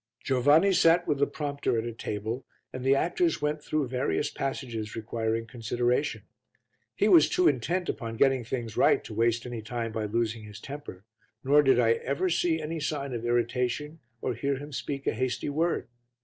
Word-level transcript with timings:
Giovanni 0.23 0.73
sat 0.73 1.07
with 1.07 1.19
the 1.19 1.27
prompter 1.27 1.77
at 1.77 1.85
a 1.85 1.93
table 1.93 2.43
and 2.73 2.83
the 2.83 2.95
actors 2.95 3.39
went 3.39 3.63
through 3.63 3.87
various 3.87 4.31
passages 4.31 4.95
requiring 4.95 5.45
consideration. 5.45 6.23
He 6.95 7.07
was 7.07 7.29
too 7.29 7.47
intent 7.47 7.87
upon 7.87 8.17
getting 8.17 8.43
things 8.43 8.75
right 8.75 9.03
to 9.03 9.13
waste 9.13 9.45
any 9.45 9.61
time 9.61 9.91
by 9.91 10.05
losing 10.05 10.41
his 10.45 10.59
temper, 10.59 11.03
nor 11.43 11.61
did 11.61 11.79
I 11.79 11.91
ever 11.91 12.31
see 12.31 12.59
any 12.59 12.79
sign 12.79 13.13
of 13.13 13.23
irritation 13.25 13.99
or 14.21 14.33
hear 14.33 14.57
him 14.57 14.71
speak 14.71 15.05
a 15.05 15.13
hasty 15.13 15.49
word. 15.49 15.87